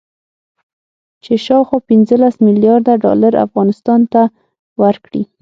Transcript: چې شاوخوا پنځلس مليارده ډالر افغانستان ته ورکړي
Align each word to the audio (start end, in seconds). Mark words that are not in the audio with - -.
چې 1.23 1.33
شاوخوا 1.45 1.79
پنځلس 1.89 2.35
مليارده 2.47 2.93
ډالر 3.03 3.33
افغانستان 3.45 4.01
ته 4.13 4.21
ورکړي 4.81 5.23